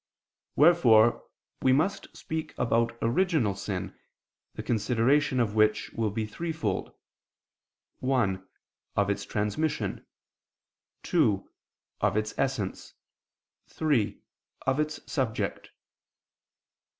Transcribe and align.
Wherefore 0.55 1.29
we 1.61 1.73
must 1.73 2.17
speak 2.17 2.57
about 2.57 2.97
original 3.03 3.53
sin, 3.53 3.95
the 4.55 4.63
consideration 4.63 5.39
of 5.39 5.53
which 5.53 5.91
will 5.91 6.09
be 6.09 6.25
three 6.25 6.51
fold: 6.51 6.91
(1) 7.99 8.43
Of 8.95 9.11
its 9.11 9.25
transmission; 9.27 10.03
(2) 11.03 11.47
of 12.01 12.17
its 12.17 12.33
essence; 12.35 12.95
(3) 13.67 14.19
of 14.65 14.79
its 14.79 14.99
subject. 15.05 15.69